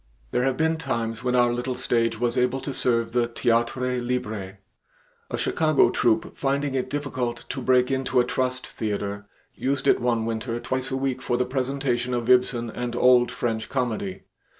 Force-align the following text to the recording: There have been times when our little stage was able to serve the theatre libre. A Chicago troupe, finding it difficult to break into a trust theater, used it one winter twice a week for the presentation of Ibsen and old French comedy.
There 0.31 0.45
have 0.45 0.57
been 0.57 0.77
times 0.77 1.23
when 1.23 1.35
our 1.35 1.53
little 1.53 1.75
stage 1.75 2.19
was 2.19 2.35
able 2.35 2.59
to 2.61 2.73
serve 2.73 3.11
the 3.11 3.27
theatre 3.27 4.01
libre. 4.01 4.57
A 5.29 5.37
Chicago 5.37 5.91
troupe, 5.91 6.35
finding 6.35 6.73
it 6.73 6.89
difficult 6.89 7.45
to 7.49 7.61
break 7.61 7.91
into 7.91 8.19
a 8.19 8.23
trust 8.25 8.65
theater, 8.65 9.27
used 9.53 9.85
it 9.87 9.99
one 10.01 10.25
winter 10.25 10.59
twice 10.59 10.89
a 10.89 10.97
week 10.97 11.21
for 11.21 11.37
the 11.37 11.45
presentation 11.45 12.15
of 12.15 12.31
Ibsen 12.31 12.71
and 12.71 12.95
old 12.95 13.29
French 13.29 13.69
comedy. 13.69 14.23